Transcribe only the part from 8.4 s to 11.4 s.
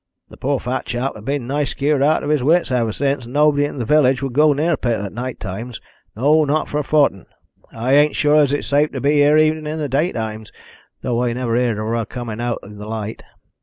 it's safe to be here even in daytimes, thow I